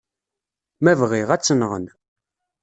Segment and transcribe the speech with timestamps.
[0.83, 1.85] Ma bɣiɣ, ad tt-nɣen.